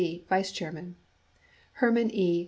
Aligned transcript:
vice 0.29 0.51
chairman; 0.51 0.95
Herman 1.73 2.09
E. 2.09 2.39